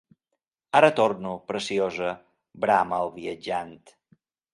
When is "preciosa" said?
1.51-2.13